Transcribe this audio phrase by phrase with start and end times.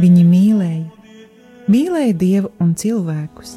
[0.00, 0.86] Viņi mīlēja,
[1.68, 3.56] mīlēja Dievu un cilvēkus.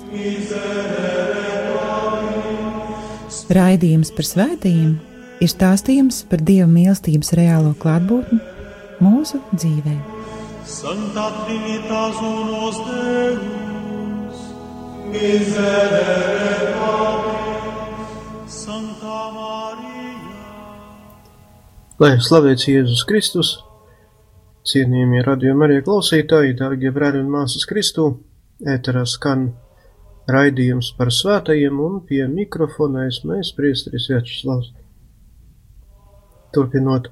[3.55, 4.95] Raidījums par svētījumiem
[5.43, 8.39] ir stāstījums par Dieva mīlestības reālo klātbūtni
[9.03, 9.95] mūsu dzīvē.
[10.65, 14.39] Santa Trinitas unos Deus,
[15.11, 18.15] miserere Patris,
[18.63, 20.33] Santa Marija.
[22.01, 23.53] Lai slavēts Jēzus Kristus,
[24.65, 28.07] cienījamie radījumi arī klausītāji, dārgie brāļi un māsas Kristū,
[28.65, 29.49] ēterā skan
[30.31, 34.71] raidījums par svētajiem un pie mikrofona es mēs priestris Večslavs.
[36.55, 37.11] Turpinot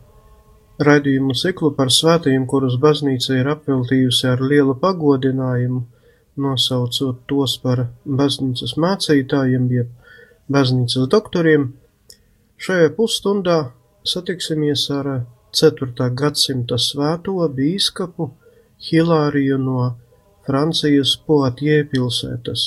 [0.81, 5.83] raidījumu ciklu par svētajiem, kurus baznīca ir apveltījusi ar lielu pagodinājumu,
[6.43, 9.91] nosaucot tos par baznīcas mācītājiem, jeb
[10.51, 11.69] baznīcas doktoriem,
[12.57, 13.59] šajā pusstundā
[14.07, 15.11] satiksimies ar
[15.53, 16.09] 4.
[16.17, 18.31] gadsimta svēto bīskapu
[18.81, 19.93] Hilāriju no
[20.47, 22.61] Francijas Poatjē pilsētas.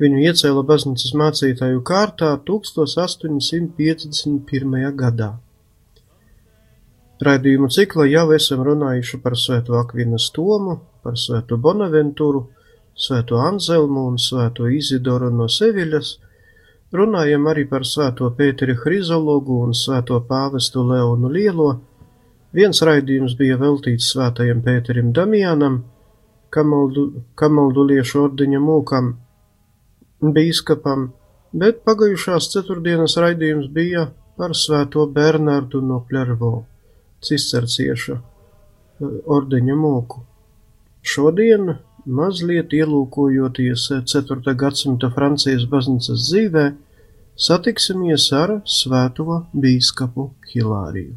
[0.00, 4.94] Viņu iecēla baznīcas mācītāju kārtā 1851.
[5.02, 5.30] gadā.
[7.20, 12.42] Raidījumu ciklā jau esam runājuši par Svēto Akvinas Tomu, par Svēto Bonaventuru,
[12.94, 16.08] Svēto Anzelmu un Svēto Izidoru no Seviļas,
[16.96, 21.70] runājam arī par Svēto Pēteri Hrizologu un Svēto Pāvestu Leonu Lielo.
[22.56, 25.82] Viens raidījums bija veltīts Svētajam Pēterim Damianam,
[26.50, 27.04] Kamaldu,
[27.38, 29.12] Kamalduliešu ordeņa mūkam,
[30.20, 31.10] bīskapam,
[31.54, 34.08] bet pagājušās ceturtdienas raidījums bija
[34.40, 36.64] par Svēto Bernardu no Plervo
[37.22, 40.24] cistercieša eh, ordeņa mūku.
[41.00, 44.54] Šodien, mazliet ielūkojoties 4.
[44.56, 46.66] gadsimta Francijas baznīcas dzīvē,
[47.36, 51.16] satiksimies ar svēto bīskapu Hilāriju.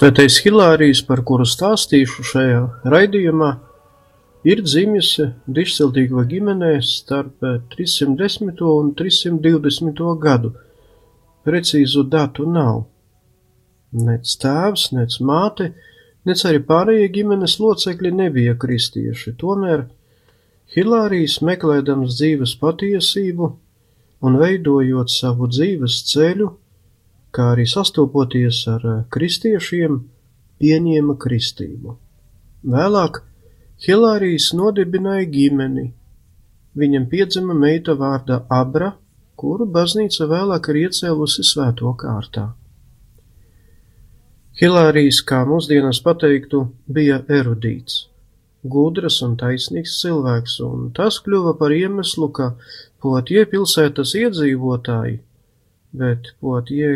[0.00, 3.48] Svētais Hilārijs, par kuru stāstīšu šajā raidījumā,
[4.48, 5.10] ir dzimis
[5.44, 7.44] dižciltīgo ģimenē starp
[7.74, 8.62] 310.
[8.64, 10.00] un 320.
[10.22, 10.54] gadu.
[11.44, 12.86] Precīzu datu nav.
[14.06, 15.68] Nec tēvs, nec māte,
[16.24, 19.34] nec arī pārējie ģimenes locekļi nebija kristieši.
[19.44, 19.84] Tomēr
[20.78, 23.52] Hilārijs, meklēdams dzīves patiesību
[24.24, 26.54] un veidojot savu dzīves ceļu,
[27.34, 29.98] kā arī sastopoties ar eh, kristiešiem,
[30.60, 31.96] pieņēma kristību.
[32.70, 33.22] Vēlāk
[33.80, 35.86] Hilārijs nodibināja ģimeni.
[36.76, 38.92] Viņam piedzima meita vārda Abra,
[39.40, 42.50] kuru baznīca vēlāk ir iecēlusi svēto kārtā.
[44.60, 48.02] Hilārijs, kā mūsdienās pateiktu, bija erudīts,
[48.74, 52.52] gudrs un taisnīgs cilvēks, un tas kļuva par iemeslu, ka
[53.00, 55.14] Potie pilsētas iedzīvotāji,
[55.96, 56.90] bet Potie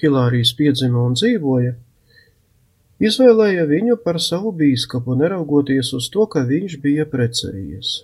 [0.00, 1.74] Hilārijas piedzima un dzīvoja,
[3.08, 7.94] izvēlēja viņu par savu bīskapu, neraugoties uz to, ka viņš bija precējies.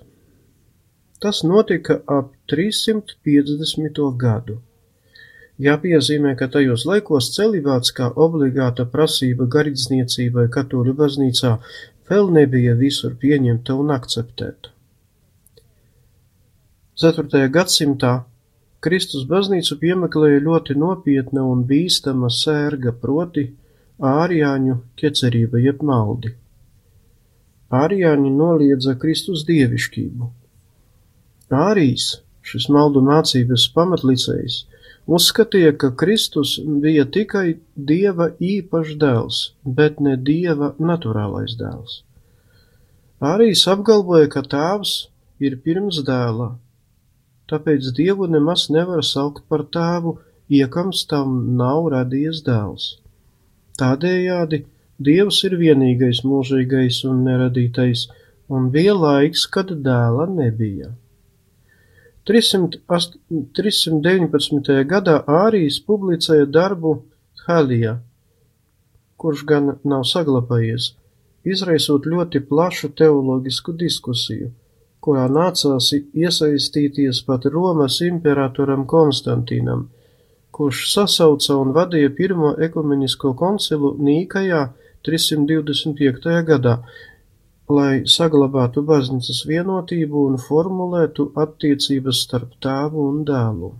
[1.20, 4.02] Tas notika ap 350.
[4.16, 4.60] gadu.
[5.60, 11.56] Jāpiezīmē, ka tajos laikos celibāts kā obligāta prasība garīdzniecībai katoļu baznīcā
[12.08, 14.72] vēl nebija visur pieņemta un akceptēta.
[17.00, 17.48] 4.
[17.52, 18.14] gadsimtā
[18.80, 23.50] Kristus baznīcu piemeklēja ļoti nopietna un bīstama sērga, proti
[24.10, 26.32] ārijāņu ķecerība jeb maldi.
[27.80, 30.30] Ārijāņi noliedza Kristus dievišķību.
[31.60, 32.06] Ārijs,
[32.40, 34.56] šis maldu mācības pamatlicējs,
[35.18, 37.58] uzskatīja, ka Kristus bija tikai
[37.92, 42.00] dieva īpašs dēls, bet ne dieva naturālais dēls.
[43.20, 44.96] Ārijs apgalvoja, ka tēvs
[45.44, 46.54] ir pirms dēla,
[47.50, 50.16] tāpēc Dievu nemaz nevar saukt par tēvu,
[50.50, 52.86] iekams tam nav radies dēls.
[53.80, 54.64] Tādējādi
[55.00, 58.02] Dievs ir vienīgais mūžīgais un neradītais,
[58.52, 60.90] un bija laiks, kad dēla nebija.
[62.28, 62.82] 300,
[63.56, 64.74] 319.
[64.90, 66.98] gadā Ārijas publicēja darbu
[67.46, 67.96] Halijā,
[69.16, 70.92] kurš gan nav saglabājies,
[71.48, 74.52] izraisot ļoti plašu teoloģisku diskusiju
[75.04, 79.86] kurā nācās iesaistīties pat Romas imperatoram Konstantīnam,
[80.52, 84.66] kurš sasauca un vadīja pirmo ekumenisko koncilu Nīkajā
[85.08, 86.36] 325.
[86.50, 86.76] gadā,
[87.70, 93.70] lai saglabātu baznīcas vienotību un formulētu attiecības starp tēvu un dēlu.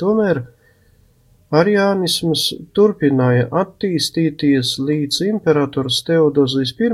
[0.00, 0.42] Tomēr
[1.60, 2.42] ariānisms
[2.76, 6.90] turpināja attīstīties līdz imperators Teodozijs I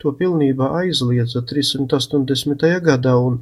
[0.00, 2.64] to pilnībā aizliedza 380.
[2.86, 3.40] gadā un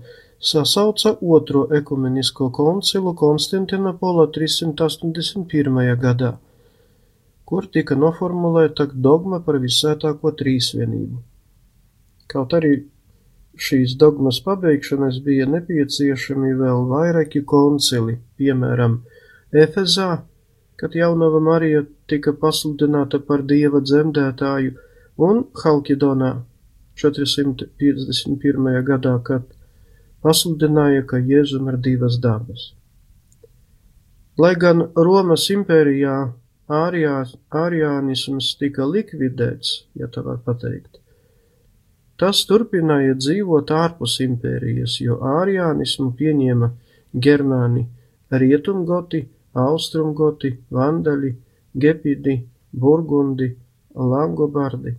[0.50, 5.96] sasauca Otro ekumenisko koncilu Konstantinopola 381.
[6.02, 6.32] gadā,
[7.44, 11.20] kur tika noformulēta dogma par visvētāko trīsvienību.
[12.28, 12.72] Kaut arī
[13.68, 19.00] šīs dogmas pabeigšanas bija nepieciešami vēl vairāki koncili, piemēram,
[19.48, 20.10] Efezā,
[20.76, 24.74] kad jaunava Marija tika pasludināta par dieva dzemdētāju,
[25.18, 26.30] un Halkidonā
[26.98, 28.82] 451.
[28.88, 29.46] gadā, kad
[30.24, 32.72] pasludināja, ka Jēzum ir divas dabas.
[34.38, 36.16] Lai gan Romas impērijā
[36.68, 41.00] ārijānisms tika likvidēts, ja tā var pateikt,
[42.20, 46.70] tas turpināja dzīvot ārpus impērijas, jo ārijānismu pieņēma
[47.26, 47.86] germāni,
[48.30, 49.24] rietumgoti,
[49.58, 51.34] austrumgoti, vandaļi,
[51.74, 52.38] gepidi,
[52.72, 53.52] burgundi,
[53.94, 54.94] langobardi.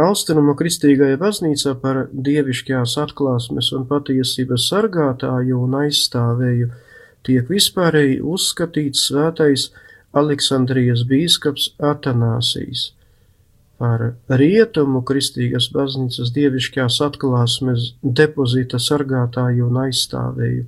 [0.00, 6.70] Austrumu kristīgajā baznīcā par dievišķās atklāsmes un patiesības sargātāju un aizstāvēju
[7.26, 9.66] tiek vispārēji uzskatīts svētais
[10.16, 12.86] Aleksandrijas bīskaps Atanāsijas.
[13.80, 14.06] Par
[14.40, 20.66] rietumu kristīgas baznīcas dievišķās atklāsmes depozīta sargātāju un aizstāvēju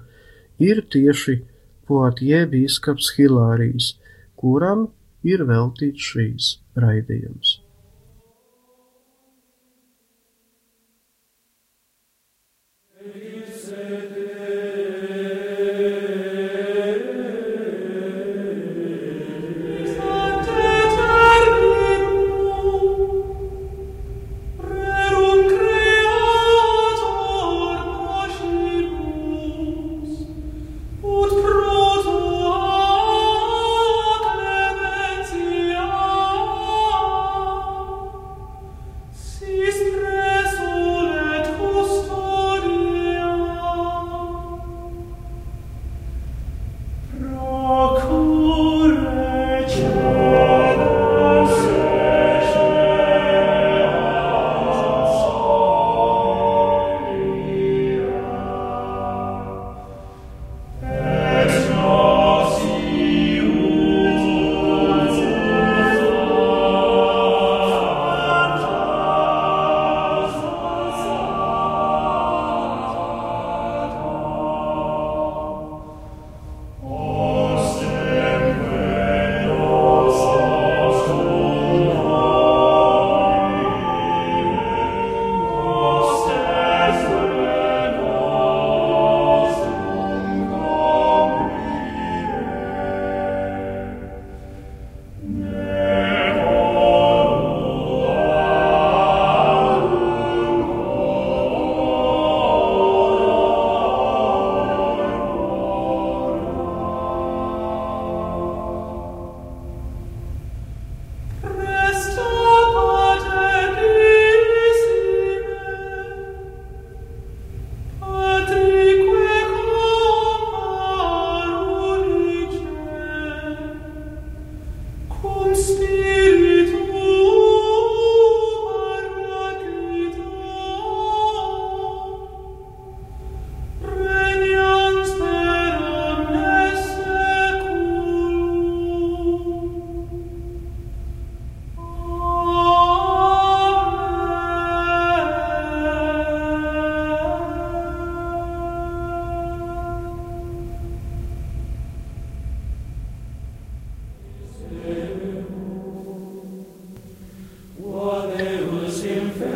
[0.69, 1.41] ir tieši
[1.89, 3.93] Poatie bīskaps Hilārijs,
[4.39, 4.87] kuram
[5.27, 7.52] ir veltīts šīs raidījums.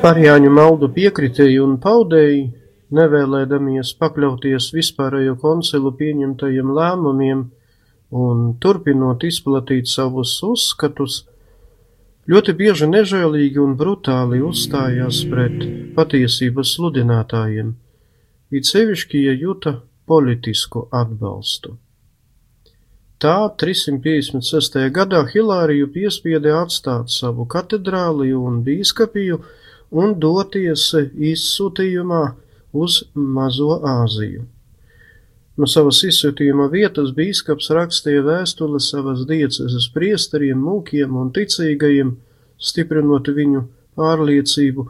[0.07, 2.43] Parijāņu maldu piekritēji un paudēji,
[2.95, 7.41] nevēlēdamies pakļauties vispārējo koncilu pieņemtajiem lēmumiem
[8.21, 11.17] un turpinot izplatīt savus uzskatus,
[12.31, 15.67] ļoti bieži nežēlīgi un brutāli uzstājās pret
[15.99, 17.75] patiesības sludinātājiem,
[18.55, 19.75] it sevišķi, ja juta
[20.07, 21.75] politisku atbalstu.
[23.19, 24.87] Tā 356.
[25.03, 29.43] gadā Hilāriju piespieda atstāt savu katedrāli un bīskapiju
[29.91, 32.25] un doties izsūtījumā
[32.77, 34.45] uz Mazo Āziju.
[35.57, 42.13] No savas izsūtījuma vietas bīskaps rakstīja vēstuli savas diecezes priesteriem, mūkiem un ticīgajiem,
[42.61, 43.63] stiprinot viņu
[43.97, 44.85] pārliecību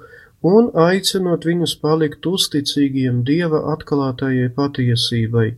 [0.51, 5.53] un aicinot viņus palikt uzticīgiem Dieva atklātajai patiesībai,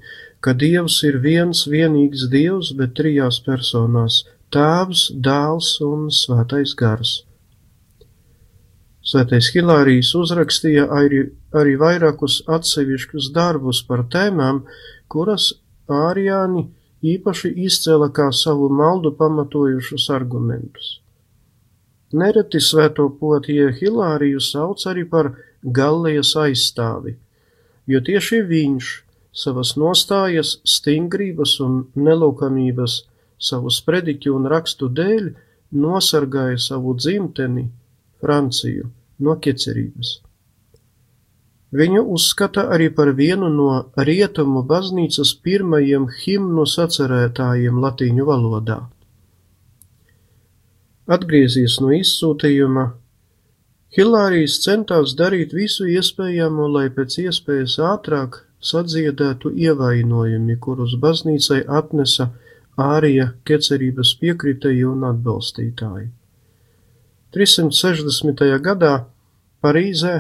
[0.45, 7.23] ka Dievs ir viens vienīgs Dievs, bet trijās personās- Tēvs, Dēls un Svētais Gars.
[9.09, 11.23] Svētais Hilārijs uzrakstīja arī,
[11.57, 14.67] arī vairākus atsevišķus darbus par tēmām,
[15.09, 15.55] kuras
[15.89, 16.67] ārijāni
[17.15, 20.99] īpaši izcēla kā savu maldu pamatojušus argumentus.
[22.13, 25.31] Nereti svēto potie Hilāriju sauc arī par
[25.63, 27.17] Gallejas aizstāvi,
[27.89, 28.93] jo tieši viņš
[29.33, 33.01] savas nostājas, stingrības un nelūkamības,
[33.41, 35.33] savu sprediķu un rakstu dēļ
[35.81, 37.69] nosargāja savu dzimteni,
[38.19, 40.15] Franciju no ķecerības.
[41.79, 43.73] Viņu uzskata arī par vienu no
[44.09, 48.79] rietumu baznīcas pirmajiem himnu sacerētājiem latīņu valodā.
[51.09, 52.87] Atgriezies no izsūtījuma,
[53.97, 62.29] Hilārijs centās darīt visu iespējamo, lai pēc iespējas ātrāk sadziedētu ievainojumi, kurus baznīcai atnesa
[62.77, 66.11] ārija kecerības piekritēji un atbalstītāji.
[67.35, 68.45] 360.
[68.65, 68.93] gadā
[69.61, 70.17] Parīzē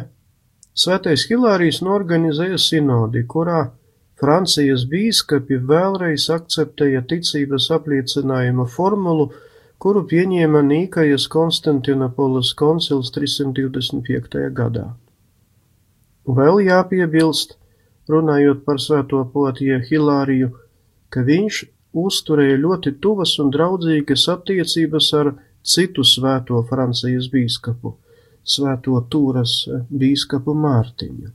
[0.78, 3.62] Svētais Hilārijs norganizēja sinodi, kurā
[4.20, 9.30] Francijas bīskapi vēlreiz akceptēja ticības apliecinājuma formulu,
[9.82, 14.44] kuru pieņēma Nīkajas Konstantinopolis koncils 325.
[14.60, 14.86] gadā.
[16.28, 17.56] Vēl jāpiebilst,
[18.12, 20.52] runājot par svēto potie Hilāriju,
[21.10, 21.64] ka viņš
[22.06, 25.34] uzturēja ļoti tuvas un draudzīgas attiecības ar
[25.72, 27.90] citu svēto Francijas bīskapu,
[28.44, 29.52] svēto Tūras
[29.90, 31.28] bīskapu Mārtiņu.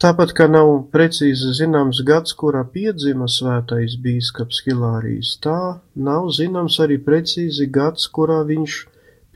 [0.00, 5.60] Tāpat kā nav precīzi zināms gads, kurā piedzima svētais bīskaps Hilārijs, tā
[6.08, 8.72] nav zināms arī precīzi gads, kurā viņš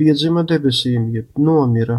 [0.00, 1.98] piedzima debesīm, jeb nomira.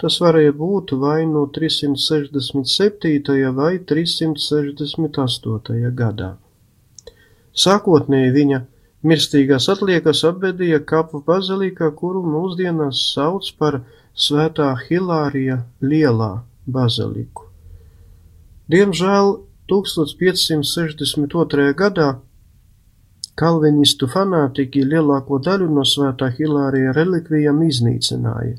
[0.00, 3.52] Tas varēja būt vai no 367.
[3.60, 5.92] vai 368.
[6.00, 6.30] gadā.
[7.56, 8.58] Sākotnēji viņa
[9.06, 13.84] Mirstīgās atliekas apbedīja kapu bazilikā, kuru mūsdienās sauc par
[14.16, 17.44] Svētā Hilārija lielā baziliku.
[18.72, 19.36] Diemžēl
[19.70, 21.74] 1562.
[21.78, 22.08] gadā
[23.38, 28.56] kalvinistu fanātiķi lielāko daļu no Svētā Hilārija relikvijām iznīcināja.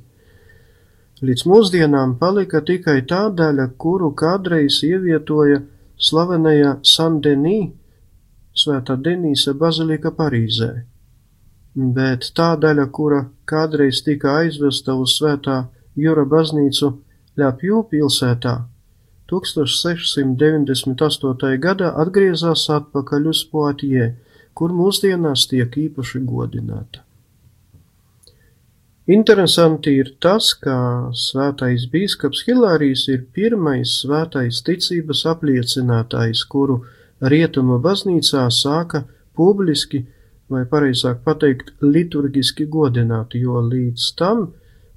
[1.27, 5.59] Līdz mūsdienām palika tikai tā daļa, kuru kādreiz ievietoja
[5.97, 7.73] slavenajā Sandenī
[8.57, 10.71] Svētā Denīsa bazilika Parīzē,
[11.97, 15.57] bet tā daļa, kura kādreiz tika aizvesta uz Svētā
[15.97, 16.87] Jura baznīcu
[17.37, 18.55] Ļapju pilsētā,
[19.29, 21.57] 1698.
[21.65, 24.05] gadā atgriezās atpakaļ uz Poatie,
[24.57, 26.99] kur mūsdienās tiek īpaši godināta.
[29.07, 30.75] Interesanti ir tas, ka
[31.15, 36.81] svētais bīskaps Hilārijs ir pirmais svētais ticības apliecinātājs, kuru
[37.21, 39.03] Rietumu baznīcā sāka
[39.37, 40.03] publiski,
[40.49, 44.47] vai pareizāk pateikt, liturgiski godināt, jo līdz tam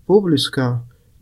[0.06, 0.68] publiskā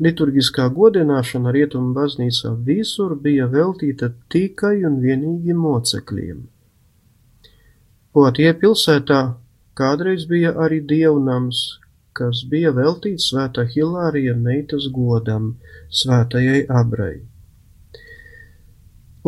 [0.03, 6.45] liturgiskā godināšana Rietumu baznīcā visur bija veltīta tikai un vienīgi mocekļiem.
[8.15, 9.21] Potie pilsētā
[9.79, 11.65] kādreiz bija arī dievnams,
[12.19, 15.53] kas bija veltīts svētā Hilārija meitas godam,
[16.01, 17.19] svētajai Abrai.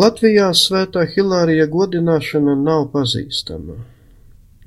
[0.01, 3.75] Latvijā svētā Hilārija godināšana nav pazīstama.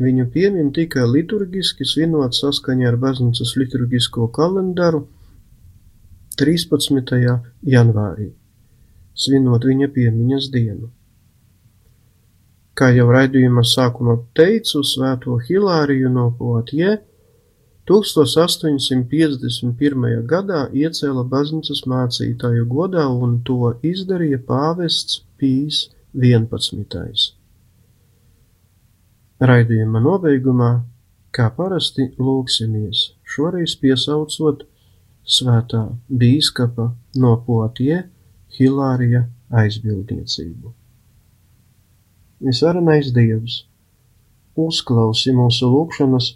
[0.03, 4.99] Viņu piemin tikai liturgiski svinot saskaņā ar baznīcas liturgisko kalendāru
[6.41, 7.15] 13.
[7.75, 8.27] janvārī,
[9.23, 10.91] svinot viņa piemiņas dienu.
[12.77, 16.91] Kā jau raidījuma sākumā teicu, svēto Hilāriju no Potie
[17.89, 20.21] 1851.
[20.23, 25.77] gadā iecēla baznīcas mācītāju godā un to izdarīja pāvests Pīs
[26.15, 27.23] 11.
[29.43, 30.69] Raidījuma nobeigumā
[31.35, 33.01] Kā parasti lūksimies,
[33.33, 34.61] šoreiz piesaucot
[35.37, 35.81] svētā
[36.21, 36.85] bīskapa
[37.23, 37.97] no Potie
[38.55, 39.25] Hilārija
[39.63, 40.71] aizbildniecību.
[42.47, 43.57] Visvarenais Dievs,
[44.67, 46.29] uzklausi mūsu lūgšanas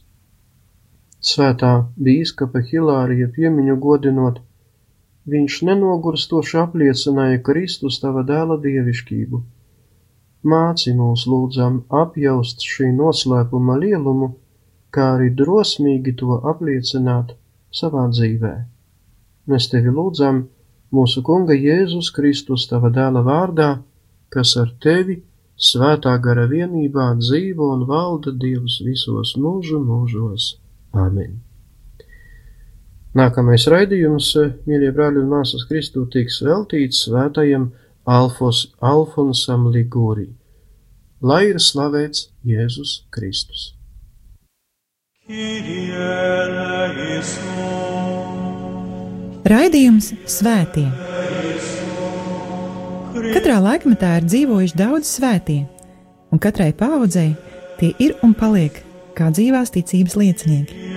[1.31, 1.71] svētā
[2.09, 4.43] bīskapa Hilārija piemiņu godinot,
[5.27, 9.41] viņš nenogurstoši apliecināja Kristus tava dēla dievišķību.
[10.47, 14.29] Māci mūs lūdzam apjaust šī noslēpuma lielumu,
[14.93, 17.33] kā arī drosmīgi to apliecināt
[17.79, 18.53] savā dzīvē.
[19.51, 20.45] Mēs tevi lūdzam
[20.95, 23.71] mūsu Kunga Jēzus Kristus tava dēla vārdā,
[24.33, 25.19] kas ar tevi
[25.69, 30.55] svētā gara vienībā dzīvo un valda Dievs visos mūžu mūžos.
[30.93, 31.46] Āmen.
[33.15, 34.33] Nākamais raidījums,
[34.67, 37.69] mīļie brāļi un māsas Kristū, tiks veltīts svētajam
[38.07, 40.27] Alfos, Alfonsam Ligūrī.
[41.23, 43.73] Lai ir slavēts Jēzus Kristus.
[49.47, 50.87] Raidījums Svētie.
[53.33, 55.63] Katrā laikmetā ir dzīvojuši daudz svētie,
[56.31, 57.31] un katrai paudzei
[57.79, 58.83] tie ir un paliek
[59.17, 60.96] kā dzīvās ticības liecinieki.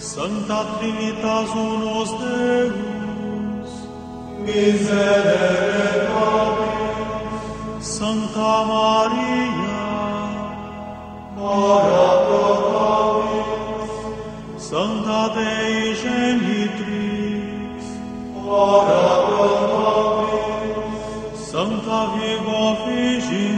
[0.00, 3.70] Santa Trinitas unus Deus,
[4.38, 7.84] miserere nobis.
[7.84, 9.82] Santa Maria,
[11.36, 13.90] ora pro nobis.
[14.62, 17.82] Santa Dei Genitrix,
[18.46, 21.40] ora pro nobis.
[21.40, 23.57] Santa Vigo Figis,